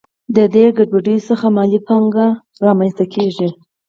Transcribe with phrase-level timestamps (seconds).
[0.35, 2.27] د دې ګډېدو څخه مالي پانګه
[2.65, 3.49] رامنځته کېږي